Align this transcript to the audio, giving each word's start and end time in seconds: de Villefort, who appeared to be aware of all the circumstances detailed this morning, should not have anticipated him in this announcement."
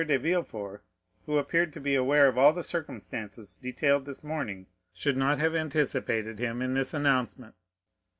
de 0.03 0.17
Villefort, 0.17 0.81
who 1.27 1.37
appeared 1.37 1.71
to 1.71 1.79
be 1.79 1.93
aware 1.93 2.27
of 2.27 2.35
all 2.35 2.51
the 2.51 2.63
circumstances 2.63 3.57
detailed 3.57 4.03
this 4.05 4.23
morning, 4.23 4.65
should 4.95 5.15
not 5.15 5.37
have 5.37 5.53
anticipated 5.53 6.39
him 6.39 6.59
in 6.59 6.73
this 6.73 6.91
announcement." 6.91 7.53